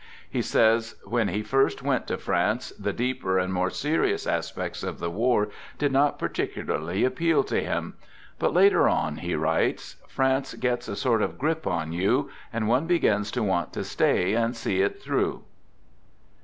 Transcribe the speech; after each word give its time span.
He 0.27 0.41
says 0.41 0.95
when 1.05 1.27
he 1.27 1.43
first 1.43 1.83
went 1.83 2.07
to 2.07 2.17
France, 2.17 2.69
the 2.71 2.91
deeper 2.91 3.37
and 3.37 3.53
more 3.53 3.69
serious 3.69 4.25
aspects 4.25 4.81
of 4.81 4.97
the 4.97 5.11
war 5.11 5.49
did 5.77 5.91
not 5.91 6.17
par 6.17 6.29
ticularly 6.29 7.05
appeal 7.05 7.43
to 7.43 7.61
him. 7.63 7.93
But, 8.39 8.51
later 8.51 8.89
on, 8.89 9.17
he 9.17 9.35
writes," 9.35 9.97
France 10.07 10.55
gets 10.55 10.87
a 10.87 10.95
sort 10.95 11.21
of 11.21 11.37
grip 11.37 11.67
on 11.67 11.91
you, 11.91 12.31
and 12.51 12.67
one 12.67 12.87
begins 12.87 13.29
to 13.33 13.43
want 13.43 13.73
to 13.73 13.83
stay 13.83 14.33
and 14.33 14.55
see 14.57 14.81
it 14.81 14.99
through." 15.03 15.43